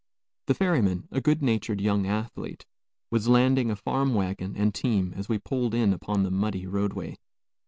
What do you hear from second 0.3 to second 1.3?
The ferryman, a